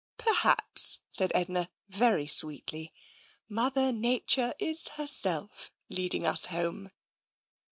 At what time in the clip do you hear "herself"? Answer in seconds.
4.97-5.71